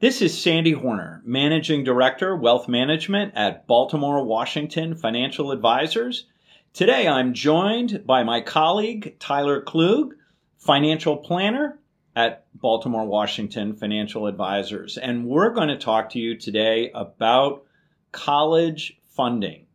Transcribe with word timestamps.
This 0.00 0.22
is 0.22 0.42
Sandy 0.42 0.72
Hornor, 0.72 1.20
Managing 1.26 1.84
Director, 1.84 2.34
Wealth 2.34 2.68
Management 2.68 3.34
at 3.36 3.66
Baltimore 3.66 4.24
Washington 4.24 4.94
Financial 4.94 5.52
Advisors. 5.52 6.24
Today 6.72 7.06
I'm 7.06 7.34
joined 7.34 8.06
by 8.06 8.22
my 8.22 8.40
colleague 8.40 9.16
Tyler 9.18 9.60
Kluge, 9.60 10.14
Financial 10.56 11.18
Planner 11.18 11.78
at 12.16 12.46
Baltimore 12.54 13.04
Washington 13.04 13.74
Financial 13.74 14.26
Advisors. 14.26 14.96
And 14.96 15.26
we're 15.26 15.52
going 15.52 15.68
to 15.68 15.76
talk 15.76 16.08
to 16.12 16.18
you 16.18 16.34
today 16.34 16.90
about 16.94 17.64
college 18.10 18.98
funding. 19.10 19.66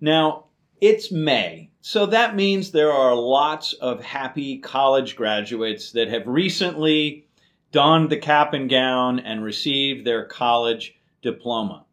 Now, 0.00 0.44
it's 0.80 1.10
May, 1.10 1.72
so 1.80 2.06
that 2.06 2.36
means 2.36 2.70
there 2.70 2.92
are 2.92 3.16
lots 3.16 3.72
of 3.72 4.04
happy 4.04 4.58
college 4.58 5.16
graduates 5.16 5.90
that 5.90 6.06
have 6.10 6.28
recently 6.28 7.26
donned 7.72 8.10
the 8.10 8.18
cap 8.18 8.52
and 8.52 8.70
gown 8.70 9.18
and 9.18 9.42
received 9.42 10.06
their 10.06 10.24
college 10.24 10.94
diploma. 11.22 11.84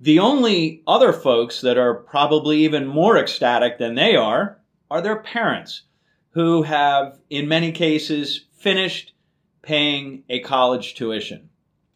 The 0.00 0.18
only 0.18 0.82
other 0.86 1.12
folks 1.12 1.60
that 1.60 1.76
are 1.76 1.94
probably 1.94 2.64
even 2.64 2.86
more 2.86 3.18
ecstatic 3.18 3.78
than 3.78 3.94
they 3.94 4.16
are 4.16 4.58
are 4.90 5.02
their 5.02 5.20
parents, 5.20 5.82
who 6.30 6.62
have, 6.62 7.18
in 7.28 7.48
many 7.48 7.72
cases, 7.72 8.46
finished 8.56 9.12
paying 9.60 10.24
a 10.30 10.40
college 10.40 10.94
tuition, 10.94 11.50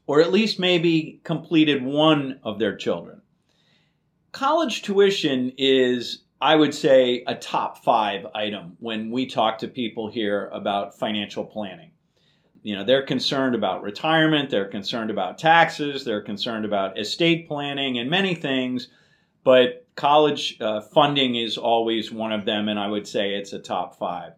or 0.06 0.20
at 0.20 0.32
least 0.32 0.58
maybe 0.58 1.20
completed 1.24 1.82
one 1.82 2.40
of 2.42 2.58
their 2.58 2.76
children. 2.76 3.22
College 4.32 4.82
tuition 4.82 5.52
is, 5.56 6.24
I 6.40 6.56
would 6.56 6.74
say, 6.74 7.22
a 7.26 7.34
top 7.34 7.84
five 7.84 8.26
item 8.34 8.76
when 8.80 9.10
we 9.10 9.26
talk 9.26 9.58
to 9.58 9.68
people 9.68 10.10
here 10.10 10.50
about 10.52 10.98
financial 10.98 11.44
planning 11.44 11.91
you 12.62 12.74
know 12.76 12.84
they're 12.84 13.02
concerned 13.04 13.54
about 13.54 13.82
retirement 13.82 14.48
they're 14.48 14.68
concerned 14.68 15.10
about 15.10 15.38
taxes 15.38 16.04
they're 16.04 16.22
concerned 16.22 16.64
about 16.64 16.98
estate 16.98 17.46
planning 17.48 17.98
and 17.98 18.08
many 18.08 18.34
things 18.34 18.88
but 19.44 19.86
college 19.96 20.56
uh, 20.60 20.80
funding 20.80 21.34
is 21.34 21.58
always 21.58 22.12
one 22.12 22.32
of 22.32 22.44
them 22.44 22.68
and 22.68 22.78
i 22.78 22.86
would 22.86 23.06
say 23.06 23.34
it's 23.34 23.52
a 23.52 23.58
top 23.58 23.98
five. 23.98 24.32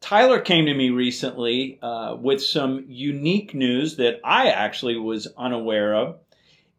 Tyler 0.00 0.40
came 0.40 0.66
to 0.66 0.74
me 0.74 0.90
recently 0.90 1.78
uh, 1.80 2.16
with 2.16 2.42
some 2.42 2.84
unique 2.88 3.54
news 3.54 3.96
that 3.96 4.20
i 4.24 4.48
actually 4.48 4.96
was 4.96 5.28
unaware 5.36 5.94
of. 5.94 6.18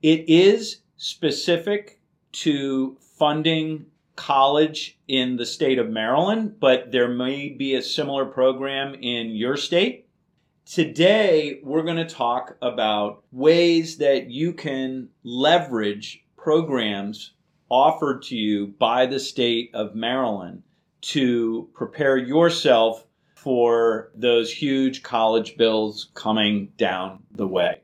It 0.01 0.29
is 0.29 0.81
specific 0.97 2.01
to 2.33 2.97
funding 3.17 3.85
college 4.15 4.99
in 5.07 5.37
the 5.37 5.45
state 5.45 5.79
of 5.79 5.89
maryland 5.89 6.59
but 6.59 6.91
there 6.91 7.09
may 7.09 7.49
be 7.49 7.73
a 7.73 7.81
similar 7.81 8.25
program 8.25 8.93
in 8.93 9.31
your 9.31 9.57
state 9.57 10.02
Today, 10.65 11.59
we're 11.61 11.83
going 11.83 11.97
to 11.97 12.05
talk 12.05 12.55
about 12.61 13.23
ways 13.33 13.97
that 13.97 14.29
you 14.31 14.53
can 14.53 15.09
leverage 15.23 16.23
programs 16.37 17.33
offered 17.69 18.21
to 18.23 18.35
you 18.37 18.67
by 18.67 19.05
the 19.05 19.19
state 19.19 19.71
of 19.73 19.93
Maryland 19.93 20.63
to 21.01 21.67
prepare 21.73 22.15
yourself 22.15 23.05
for 23.35 24.09
those 24.15 24.53
huge 24.53 25.03
college 25.03 25.57
bills 25.57 26.09
coming 26.13 26.71
down 26.77 27.23
the 27.31 27.47
way. 27.47 27.81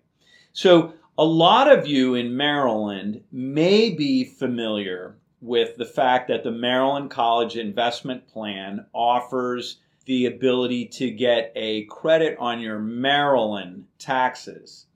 So, 0.53 0.93
a 1.17 1.25
lot 1.25 1.69
of 1.69 1.85
you 1.85 2.15
in 2.15 2.37
Maryland 2.37 3.21
may 3.29 3.89
be 3.89 4.23
familiar 4.23 5.17
with 5.41 5.75
the 5.75 5.85
fact 5.85 6.29
that 6.29 6.45
the 6.45 6.51
Maryland 6.51 7.11
College 7.11 7.57
Investment 7.57 8.25
Plan 8.29 8.85
offers 8.93 9.79
the 10.09 10.25
ability 10.25 10.87
to 10.87 11.11
get 11.11 11.51
a 11.55 11.83
credit 11.83 12.35
on 12.39 12.59
your 12.59 12.79
Maryland 12.79 13.85
taxes. 13.99 14.87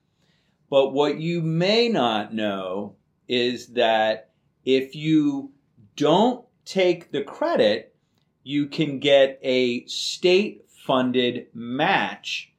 But 0.68 0.90
what 0.90 1.20
you 1.20 1.40
may 1.40 1.88
not 1.88 2.34
know 2.34 2.96
is 3.28 3.68
that 3.74 4.30
if 4.64 4.96
you 4.96 5.52
don't 5.94 6.44
take 6.64 7.12
the 7.12 7.22
credit, 7.22 7.94
you 8.42 8.66
can 8.66 8.98
get 8.98 9.38
a 9.40 9.86
state 9.86 10.64
funded 10.84 11.46
match, 11.54 12.52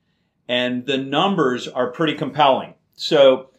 and 0.47 0.85
the 0.85 0.97
numbers 0.97 1.67
are 1.67 1.91
pretty 1.91 2.13
compelling. 2.13 2.73
So, 2.93 3.49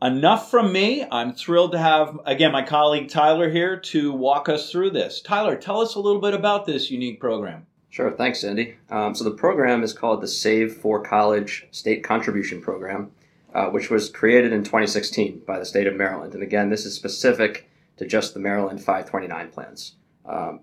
enough 0.00 0.48
from 0.48 0.72
me. 0.72 1.04
I'm 1.10 1.32
thrilled 1.32 1.72
to 1.72 1.78
have, 1.78 2.20
again, 2.24 2.52
my 2.52 2.62
colleague 2.62 3.08
Tyler 3.08 3.50
here 3.50 3.80
to 3.80 4.12
walk 4.12 4.48
us 4.48 4.70
through 4.70 4.90
this. 4.90 5.20
Tyler, 5.22 5.56
tell 5.56 5.80
us 5.80 5.96
a 5.96 6.00
little 6.00 6.20
bit 6.20 6.34
about 6.34 6.66
this 6.66 6.88
unique 6.88 7.18
program. 7.18 7.66
Sure, 7.90 8.10
thanks, 8.10 8.40
Cindy. 8.40 8.76
Um, 8.90 9.14
so 9.14 9.24
the 9.24 9.30
program 9.30 9.82
is 9.82 9.92
called 9.92 10.20
the 10.20 10.28
Save 10.28 10.74
for 10.74 11.02
College 11.02 11.66
State 11.70 12.04
Contribution 12.04 12.60
Program, 12.60 13.10
uh, 13.54 13.66
which 13.66 13.90
was 13.90 14.10
created 14.10 14.52
in 14.52 14.62
2016 14.62 15.42
by 15.46 15.58
the 15.58 15.64
state 15.64 15.86
of 15.86 15.96
Maryland. 15.96 16.34
And 16.34 16.42
again, 16.42 16.68
this 16.68 16.84
is 16.84 16.94
specific 16.94 17.68
to 17.96 18.06
just 18.06 18.34
the 18.34 18.40
Maryland 18.40 18.80
529 18.80 19.50
plans. 19.50 19.94
Um, 20.26 20.60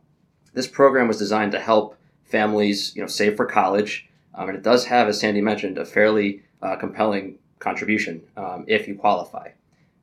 this 0.54 0.68
program 0.68 1.08
was 1.08 1.18
designed 1.18 1.52
to 1.54 1.60
help 1.60 1.98
families, 2.24 2.96
you 2.96 3.02
know, 3.02 3.08
save 3.08 3.36
for 3.36 3.46
college, 3.46 4.08
um, 4.36 4.50
and 4.50 4.58
it 4.58 4.64
does 4.64 4.86
have, 4.86 5.08
as 5.08 5.20
Sandy 5.20 5.42
mentioned, 5.42 5.78
a 5.78 5.86
fairly 5.86 6.44
uh, 6.62 6.76
compelling 6.76 7.40
contribution 7.60 8.22
um, 8.38 8.66
if 8.68 8.88
you 8.88 8.96
qualify. 8.96 9.50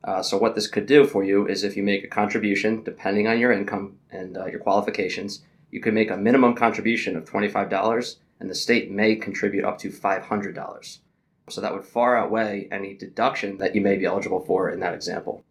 Uh, 0.03 0.21
so 0.21 0.37
what 0.37 0.55
this 0.55 0.67
could 0.67 0.85
do 0.85 1.05
for 1.05 1.23
you 1.23 1.47
is 1.47 1.63
if 1.63 1.77
you 1.77 1.83
make 1.83 2.03
a 2.03 2.07
contribution, 2.07 2.83
depending 2.83 3.27
on 3.27 3.39
your 3.39 3.51
income 3.51 3.97
and 4.11 4.37
uh, 4.37 4.45
your 4.45 4.59
qualifications, 4.59 5.43
you 5.73 5.79
can 5.79 5.95
make 5.95 6.11
a 6.11 6.17
minimum 6.17 6.53
contribution 6.53 7.17
of 7.17 7.25
$25 7.25 8.17
and 8.39 8.47
the 8.47 8.53
state 8.53 8.91
may 8.91 9.15
contribute 9.15 9.65
up 9.65 9.79
to 9.79 9.89
$500. 9.89 10.99
So 11.49 11.61
that 11.61 11.73
would 11.73 11.83
far 11.83 12.15
outweigh 12.15 12.67
any 12.71 12.93
deduction 12.93 13.57
that 13.57 13.73
you 13.73 13.81
may 13.81 13.97
be 13.97 14.05
eligible 14.05 14.39
for 14.39 14.69
in 14.69 14.79
that 14.81 14.93
example. 14.93 15.43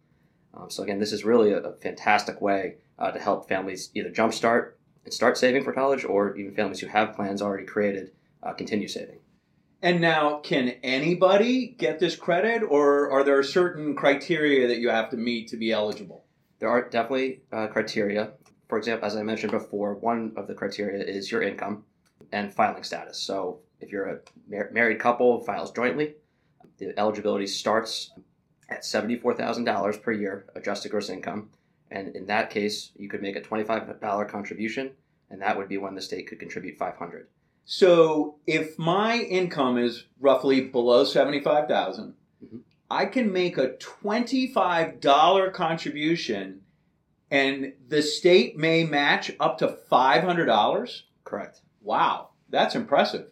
Um, 0.53 0.69
so 0.69 0.81
again, 0.81 0.99
this 0.99 1.11
is 1.11 1.25
really 1.25 1.51
a, 1.51 1.57
a 1.57 1.73
fantastic 1.73 2.39
way 2.39 2.75
uh, 2.97 3.11
to 3.11 3.19
help 3.19 3.49
families 3.49 3.89
either 3.93 4.09
jumpstart 4.09 4.71
and 5.03 5.13
start 5.13 5.37
saving 5.37 5.65
for 5.65 5.73
college, 5.73 6.05
or 6.05 6.37
even 6.37 6.55
families 6.55 6.79
who 6.79 6.87
have 6.87 7.15
plans 7.15 7.41
already 7.41 7.65
created 7.65 8.11
uh, 8.41 8.53
continue 8.53 8.87
saving. 8.87 9.19
And 9.81 9.99
now, 9.99 10.39
can 10.39 10.75
anybody 10.81 11.67
get 11.67 11.99
this 11.99 12.15
credit, 12.15 12.63
or 12.63 13.11
are 13.11 13.25
there 13.25 13.43
certain 13.43 13.93
criteria 13.93 14.69
that 14.69 14.79
you 14.79 14.89
have 14.89 15.09
to 15.09 15.17
meet 15.17 15.49
to 15.49 15.57
be 15.57 15.73
eligible? 15.73 16.23
There 16.59 16.69
are 16.69 16.87
definitely 16.87 17.41
uh, 17.51 17.67
criteria 17.67 18.31
for 18.73 18.79
example, 18.79 19.05
as 19.05 19.15
I 19.15 19.21
mentioned 19.21 19.51
before, 19.51 19.93
one 19.93 20.31
of 20.35 20.47
the 20.47 20.55
criteria 20.55 21.03
is 21.03 21.31
your 21.31 21.43
income 21.43 21.83
and 22.31 22.51
filing 22.51 22.81
status. 22.81 23.19
So 23.19 23.59
if 23.79 23.91
you're 23.91 24.07
a 24.07 24.17
mar- 24.49 24.71
married 24.73 24.97
couple 24.97 25.43
files 25.43 25.71
jointly, 25.71 26.15
the 26.79 26.91
eligibility 26.97 27.45
starts 27.45 28.13
at 28.69 28.81
$74,000 28.81 30.01
per 30.01 30.11
year 30.11 30.47
adjusted 30.55 30.89
gross 30.89 31.09
income. 31.11 31.51
And 31.91 32.15
in 32.15 32.25
that 32.25 32.49
case, 32.49 32.91
you 32.95 33.07
could 33.09 33.21
make 33.21 33.35
a 33.35 33.41
$25 33.41 34.27
contribution, 34.27 34.93
and 35.29 35.39
that 35.39 35.55
would 35.55 35.69
be 35.69 35.77
when 35.77 35.93
the 35.93 36.01
state 36.01 36.25
could 36.25 36.39
contribute 36.39 36.79
500 36.79 37.27
So 37.65 38.37
if 38.47 38.79
my 38.79 39.17
income 39.17 39.77
is 39.77 40.05
roughly 40.19 40.61
below 40.61 41.03
75000 41.03 42.15
mm-hmm. 42.43 42.57
I 42.89 43.05
can 43.05 43.31
make 43.31 43.59
a 43.59 43.75
$25 44.03 45.53
contribution 45.53 46.62
and 47.33 47.73
the 47.87 48.03
state 48.03 48.55
may 48.55 48.83
match 48.83 49.31
up 49.39 49.57
to 49.57 49.67
$500? 49.67 51.01
Correct. 51.23 51.61
Wow, 51.81 52.29
that's 52.47 52.75
impressive. 52.75 53.31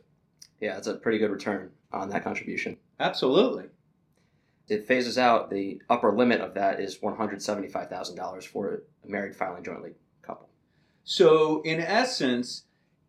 Yeah, 0.59 0.77
it's 0.77 0.87
a 0.87 0.95
pretty 0.95 1.19
good 1.19 1.29
return 1.29 1.69
on 1.93 2.09
that 2.09 2.23
contribution. 2.23 2.77
Absolutely. 2.99 3.65
It 4.67 4.87
phases 4.87 5.19
out 5.19 5.51
the 5.51 5.83
upper 5.87 6.11
limit 6.11 6.41
of 6.41 6.55
that 6.55 6.79
is 6.79 6.97
$175,000 6.97 8.43
for 8.47 8.81
a 9.05 9.07
married 9.07 9.35
filing 9.35 9.63
jointly 9.63 9.91
couple. 10.23 10.49
So, 11.03 11.61
in 11.61 11.79
essence, 11.79 12.63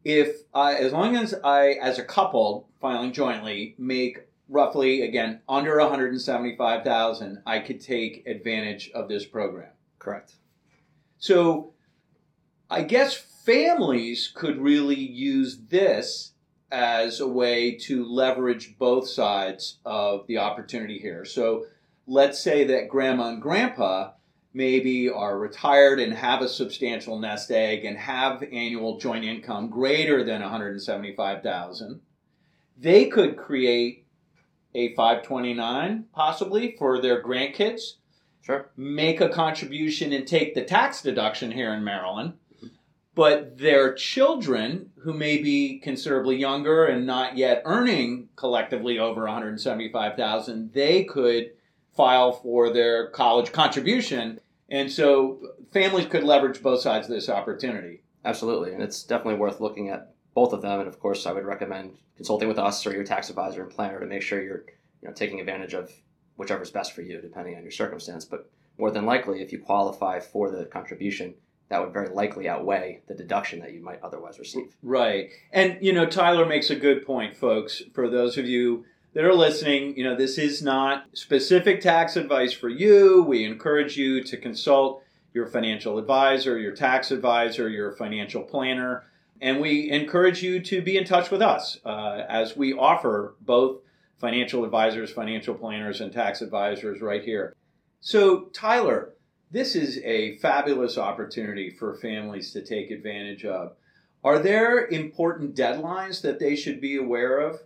if 0.05 0.43
I, 0.53 0.75
as 0.75 0.93
long 0.93 1.17
as 1.17 1.35
I, 1.43 1.71
as 1.81 1.99
a 1.99 2.05
couple 2.05 2.69
filing 2.83 3.13
jointly, 3.13 3.77
make 3.79 4.27
roughly 4.47 5.03
again 5.03 5.41
under 5.49 5.79
175,000, 5.79 7.43
I 7.47 7.61
could 7.61 7.81
take 7.81 8.27
advantage 8.27 8.91
of 8.95 9.09
this 9.09 9.25
program. 9.25 9.71
Correct. 9.99 10.35
So 11.23 11.75
I 12.69 12.83
guess 12.83 13.15
families 13.15 14.33
could 14.35 14.59
really 14.59 14.99
use 14.99 15.57
this 15.69 16.33
as 16.73 17.21
a 17.21 17.29
way 17.29 17.77
to 17.77 18.05
leverage 18.05 18.77
both 18.77 19.09
sides 19.09 19.79
of 19.85 20.27
the 20.27 20.39
opportunity 20.39 20.99
here. 20.99 21.25
So 21.25 21.67
let's 22.09 22.41
say 22.41 22.65
that 22.65 22.89
grandma 22.89 23.29
and 23.29 23.41
grandpa 23.41 24.15
maybe 24.53 25.09
are 25.09 25.39
retired 25.39 26.01
and 26.01 26.13
have 26.13 26.43
a 26.43 26.49
substantial 26.49 27.21
nest 27.21 27.53
egg 27.53 27.85
and 27.85 27.99
have 27.99 28.43
annual 28.43 28.99
joint 28.99 29.25
income 29.25 29.71
greater 29.71 30.25
than 30.25 30.41
175,000, 30.41 32.01
they 32.77 33.07
could 33.07 33.37
create 33.37 34.07
a 34.75 34.93
529 34.97 36.07
possibly 36.13 36.75
for 36.77 37.01
their 37.01 37.23
grandkids. 37.23 37.99
Sure. 38.43 38.71
Make 38.77 39.21
a 39.21 39.29
contribution 39.29 40.13
and 40.13 40.27
take 40.27 40.55
the 40.55 40.65
tax 40.65 41.01
deduction 41.01 41.53
here 41.53 41.73
in 41.73 41.85
Maryland. 41.85 42.35
But 43.15 43.59
their 43.59 43.93
children, 43.95 44.91
who 44.99 45.13
may 45.13 45.37
be 45.37 45.79
considerably 45.79 46.37
younger 46.37 46.87
and 46.87 47.07
not 47.07 47.37
yet 47.37 47.63
earning 47.65 48.31
collectively 48.37 48.99
over 48.99 49.23
175,000, 49.23 50.73
they 50.73 51.05
could 51.05 51.53
file 51.95 52.33
for 52.33 52.73
their 52.73 53.09
college 53.11 53.53
contribution. 53.53 54.41
And 54.71 54.91
so 54.91 55.41
families 55.73 56.07
could 56.07 56.25
leverage 56.25 56.63
both 56.63 56.81
sides 56.81 57.07
of 57.07 57.15
this 57.15 57.29
opportunity. 57.29 58.03
Absolutely. 58.25 58.73
And 58.73 58.83
it's 58.83 59.03
definitely 59.03 59.39
worth 59.39 59.61
looking 59.61 59.91
at 59.91 60.15
both 60.35 60.55
of 60.55 60.63
them. 60.63 60.81
And 60.81 60.89
of 60.89 60.99
course, 60.99 61.27
I 61.27 61.33
would 61.33 61.45
recommend 61.45 61.99
consulting 62.17 62.49
with 62.49 62.59
us 62.59 62.87
or 62.87 62.95
your 62.95 63.05
tax 63.05 63.29
advisor 63.29 63.63
and 63.63 63.71
planner 63.71 64.01
to 64.01 64.07
make 64.07 64.23
sure 64.23 64.43
you're 64.43 64.65
you 65.03 65.09
know, 65.09 65.13
taking 65.13 65.39
advantage 65.39 65.75
of 65.75 65.93
whichever's 66.37 66.71
best 66.71 66.93
for 66.93 67.03
you, 67.03 67.21
depending 67.21 67.57
on 67.57 67.63
your 67.63 67.71
circumstance. 67.71 68.25
But 68.25 68.51
more 68.79 68.91
than 68.91 69.07
likely, 69.07 69.43
if 69.43 69.53
you 69.53 69.59
qualify 69.59 70.21
for 70.21 70.51
the 70.51 70.65
contribution, 70.65 71.35
that 71.69 71.81
would 71.81 71.93
very 71.93 72.09
likely 72.09 72.49
outweigh 72.49 73.01
the 73.07 73.15
deduction 73.15 73.61
that 73.61 73.73
you 73.73 73.83
might 73.83 74.03
otherwise 74.03 74.39
receive. 74.39 74.77
Right. 74.83 75.31
And, 75.53 75.79
you 75.81 75.93
know, 75.93 76.07
Tyler 76.07 76.45
makes 76.45 76.71
a 76.71 76.77
good 76.77 77.07
point, 77.07 77.37
folks. 77.37 77.83
For 77.95 78.11
those 78.11 78.37
of 78.37 78.47
you 78.47 78.85
that 79.15 79.25
are 79.25 79.35
listening, 79.35 79.97
you 79.97 80.05
know, 80.05 80.17
this 80.17 80.39
is 80.39 80.63
not 80.63 81.07
specific 81.15 81.81
tax 81.81 82.17
advice 82.17 82.53
for 82.53 82.69
you. 82.69 83.23
We 83.23 83.45
encourage 83.45 83.97
you 83.97 84.23
to 84.25 84.37
consult 84.37 85.03
your 85.33 85.47
financial 85.47 85.99
advisor, 85.99 86.59
your 86.59 86.75
tax 86.75 87.11
advisor, 87.11 87.69
your 87.69 87.93
financial 87.93 88.43
planner. 88.43 89.05
And 89.41 89.61
we 89.61 89.91
encourage 89.91 90.43
you 90.43 90.61
to 90.61 90.83
be 90.83 90.97
in 90.97 91.05
touch 91.05 91.31
with 91.31 91.43
us 91.43 91.79
uh, 91.85 92.25
as 92.29 92.57
we 92.57 92.75
offer 92.75 93.35
both 93.41 93.81
financial 94.19 94.65
advisors, 94.65 95.11
financial 95.11 95.55
planners, 95.55 96.01
and 96.01 96.13
tax 96.13 96.43
advisors 96.43 97.01
right 97.01 97.25
here. 97.25 97.55
So, 98.01 98.47
Tyler, 98.53 99.15
this 99.51 99.77
is 99.77 99.99
a 99.99 100.39
fabulous 100.39 100.97
opportunity 100.97 101.71
for 101.71 101.95
families 101.95 102.53
to 102.53 102.63
take 102.63 102.91
advantage 102.91 103.45
of. 103.45 103.77
Are 104.25 104.39
there 104.39 104.87
important 104.87 105.55
deadlines 105.57 106.23
that 106.23 106.39
they 106.39 106.57
should 106.57 106.81
be 106.81 106.97
aware 106.97 107.41
of? 107.41 107.61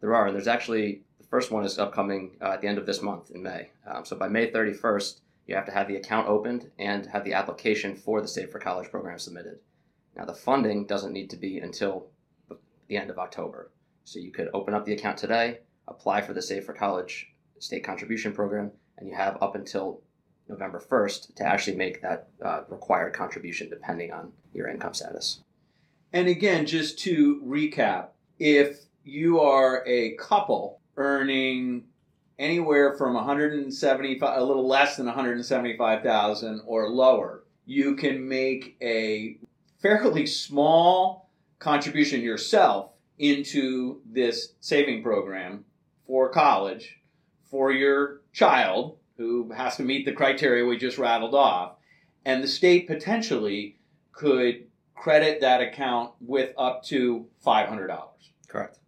There 0.00 0.14
are, 0.14 0.30
there's 0.30 0.46
actually 0.46 1.02
the 1.18 1.26
first 1.26 1.50
one 1.50 1.64
is 1.64 1.78
upcoming 1.78 2.36
uh, 2.40 2.52
at 2.52 2.60
the 2.60 2.68
end 2.68 2.78
of 2.78 2.86
this 2.86 3.02
month 3.02 3.30
in 3.30 3.42
May. 3.42 3.70
Um, 3.86 4.04
so 4.04 4.16
by 4.16 4.28
May 4.28 4.50
31st, 4.50 5.20
you 5.46 5.54
have 5.54 5.66
to 5.66 5.72
have 5.72 5.88
the 5.88 5.96
account 5.96 6.28
opened 6.28 6.70
and 6.78 7.06
have 7.06 7.24
the 7.24 7.34
application 7.34 7.96
for 7.96 8.20
the 8.20 8.28
Save 8.28 8.50
for 8.50 8.58
College 8.58 8.90
program 8.90 9.18
submitted. 9.18 9.58
Now, 10.16 10.24
the 10.24 10.34
funding 10.34 10.86
doesn't 10.86 11.12
need 11.12 11.30
to 11.30 11.36
be 11.36 11.58
until 11.58 12.06
the 12.88 12.96
end 12.96 13.10
of 13.10 13.18
October. 13.18 13.70
So 14.04 14.18
you 14.18 14.30
could 14.30 14.48
open 14.54 14.74
up 14.74 14.84
the 14.84 14.92
account 14.94 15.18
today, 15.18 15.60
apply 15.88 16.20
for 16.20 16.32
the 16.32 16.42
Save 16.42 16.64
for 16.64 16.72
College 16.72 17.28
state 17.58 17.84
contribution 17.84 18.32
program, 18.32 18.70
and 18.96 19.08
you 19.08 19.14
have 19.14 19.42
up 19.42 19.54
until 19.54 20.00
November 20.48 20.80
1st 20.80 21.34
to 21.36 21.44
actually 21.44 21.76
make 21.76 22.00
that 22.02 22.28
uh, 22.44 22.60
required 22.68 23.12
contribution 23.12 23.68
depending 23.68 24.12
on 24.12 24.32
your 24.54 24.68
income 24.68 24.94
status. 24.94 25.40
And 26.12 26.28
again, 26.28 26.66
just 26.66 26.98
to 27.00 27.42
recap, 27.44 28.08
if 28.38 28.86
you 29.04 29.40
are 29.40 29.84
a 29.86 30.16
couple 30.16 30.80
earning 30.96 31.84
anywhere 32.38 32.96
from 32.96 33.14
175 33.14 34.38
a 34.38 34.44
little 34.44 34.66
less 34.66 34.96
than 34.96 35.06
175,000 35.06 36.62
or 36.64 36.88
lower, 36.88 37.44
you 37.66 37.96
can 37.96 38.26
make 38.26 38.76
a 38.80 39.36
fairly 39.80 40.26
small 40.26 41.28
contribution 41.58 42.22
yourself 42.22 42.92
into 43.18 44.00
this 44.10 44.54
saving 44.60 45.02
program 45.02 45.64
for 46.08 46.30
college 46.30 46.96
for 47.48 47.70
your 47.70 48.22
child 48.32 48.98
who 49.16 49.52
has 49.52 49.76
to 49.76 49.82
meet 49.84 50.04
the 50.04 50.12
criteria 50.12 50.64
we 50.64 50.76
just 50.76 50.98
rattled 50.98 51.34
off. 51.34 51.76
And 52.24 52.42
the 52.42 52.48
state 52.48 52.88
potentially 52.88 53.76
could 54.12 54.64
credit 54.94 55.40
that 55.40 55.60
account 55.60 56.12
with 56.20 56.52
up 56.58 56.82
to 56.84 57.26
$500. 57.46 58.00
Correct. 58.48 58.78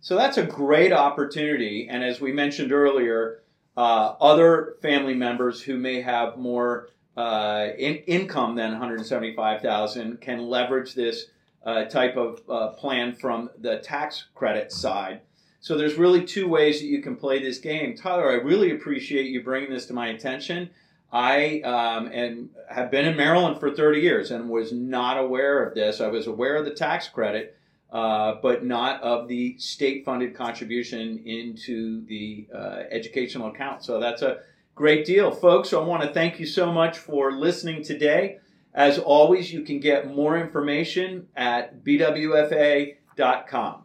So 0.00 0.16
that's 0.16 0.38
a 0.38 0.42
great 0.42 0.92
opportunity. 0.92 1.88
And 1.88 2.02
as 2.02 2.20
we 2.20 2.32
mentioned 2.32 2.72
earlier, 2.72 3.42
uh, 3.76 4.14
other 4.20 4.76
family 4.82 5.14
members 5.14 5.62
who 5.62 5.76
may 5.76 6.00
have 6.02 6.36
more 6.36 6.88
uh, 7.16 7.68
in- 7.78 8.02
income 8.06 8.54
than 8.54 8.70
175,000 8.72 10.20
can 10.20 10.40
leverage 10.42 10.94
this 10.94 11.26
uh, 11.64 11.84
type 11.84 12.16
of 12.16 12.42
uh, 12.48 12.68
plan 12.72 13.14
from 13.14 13.50
the 13.58 13.78
tax 13.78 14.26
credit 14.34 14.70
side. 14.72 15.20
So 15.64 15.78
there's 15.78 15.94
really 15.94 16.22
two 16.22 16.46
ways 16.46 16.80
that 16.80 16.88
you 16.88 17.00
can 17.00 17.16
play 17.16 17.42
this 17.42 17.56
game. 17.56 17.96
Tyler, 17.96 18.30
I 18.30 18.34
really 18.34 18.72
appreciate 18.72 19.30
you 19.30 19.42
bringing 19.42 19.70
this 19.70 19.86
to 19.86 19.94
my 19.94 20.08
attention. 20.08 20.68
I 21.10 21.62
um, 21.62 22.08
and 22.08 22.50
have 22.68 22.90
been 22.90 23.06
in 23.06 23.16
Maryland 23.16 23.60
for 23.60 23.74
30 23.74 24.00
years 24.00 24.30
and 24.30 24.50
was 24.50 24.74
not 24.74 25.16
aware 25.16 25.64
of 25.64 25.74
this. 25.74 26.02
I 26.02 26.08
was 26.08 26.26
aware 26.26 26.56
of 26.56 26.66
the 26.66 26.74
tax 26.74 27.08
credit, 27.08 27.56
uh, 27.90 28.34
but 28.42 28.62
not 28.62 29.00
of 29.00 29.26
the 29.26 29.56
state-funded 29.56 30.34
contribution 30.34 31.22
into 31.24 32.04
the 32.04 32.46
uh, 32.54 32.82
educational 32.90 33.48
account. 33.48 33.82
So 33.82 33.98
that's 33.98 34.20
a 34.20 34.40
great 34.74 35.06
deal, 35.06 35.30
folks. 35.30 35.70
So 35.70 35.82
I 35.82 35.86
want 35.86 36.02
to 36.02 36.12
thank 36.12 36.38
you 36.38 36.44
so 36.44 36.74
much 36.74 36.98
for 36.98 37.32
listening 37.32 37.82
today. 37.82 38.36
As 38.74 38.98
always, 38.98 39.50
you 39.50 39.62
can 39.62 39.80
get 39.80 40.14
more 40.14 40.36
information 40.36 41.28
at 41.34 41.82
bwfa.com. 41.82 43.83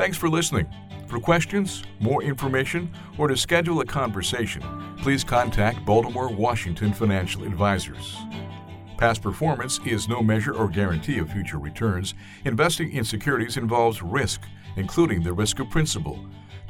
Thanks 0.00 0.16
for 0.16 0.30
listening. 0.30 0.66
For 1.08 1.20
questions, 1.20 1.84
more 1.98 2.22
information, 2.22 2.90
or 3.18 3.28
to 3.28 3.36
schedule 3.36 3.82
a 3.82 3.84
conversation, 3.84 4.62
please 4.96 5.22
contact 5.22 5.84
Baltimore 5.84 6.32
Washington 6.32 6.94
Financial 6.94 7.44
Advisors. 7.44 8.16
Past 8.96 9.20
performance 9.20 9.78
is 9.84 10.08
no 10.08 10.22
measure 10.22 10.54
or 10.54 10.68
guarantee 10.68 11.18
of 11.18 11.30
future 11.30 11.58
returns. 11.58 12.14
Investing 12.46 12.92
in 12.92 13.04
securities 13.04 13.58
involves 13.58 14.00
risk, 14.00 14.40
including 14.76 15.22
the 15.22 15.34
risk 15.34 15.58
of 15.58 15.68
principal. 15.68 16.18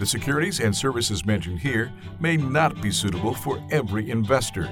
The 0.01 0.07
securities 0.07 0.59
and 0.59 0.75
services 0.75 1.25
mentioned 1.25 1.61
here 1.61 1.93
may 2.19 2.37
not 2.37 2.83
be 2.83 2.91
suitable 2.91 3.35
for 3.35 3.63
every 3.71 4.11
investor. 4.11 4.69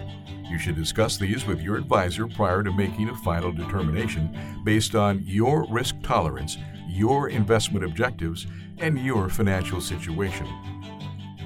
You 0.51 0.59
should 0.59 0.75
discuss 0.75 1.17
these 1.17 1.47
with 1.47 1.61
your 1.61 1.77
advisor 1.77 2.27
prior 2.27 2.65
to 2.65 2.73
making 2.73 3.09
a 3.09 3.17
final 3.19 3.53
determination 3.53 4.37
based 4.65 4.97
on 4.97 5.23
your 5.25 5.65
risk 5.71 5.95
tolerance 6.03 6.59
your 6.89 7.29
investment 7.29 7.85
objectives, 7.85 8.47
and 8.79 8.99
your 8.99 9.29
financial 9.29 9.81
situation. 9.81 10.47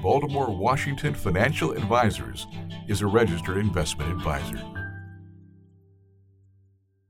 Baltimore 0.01 0.49
Washington 0.49 1.13
Financial 1.13 1.71
Advisors 1.71 2.47
is 2.87 3.01
a 3.01 3.07
registered 3.07 3.57
investment 3.57 4.11
advisor. 4.11 4.72